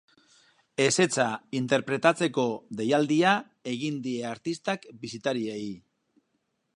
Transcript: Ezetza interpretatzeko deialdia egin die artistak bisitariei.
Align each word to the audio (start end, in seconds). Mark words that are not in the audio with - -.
Ezetza 0.85 1.25
interpretatzeko 1.59 2.45
deialdia 2.79 3.35
egin 3.73 4.01
die 4.07 4.17
artistak 4.33 4.89
bisitariei. 5.05 5.69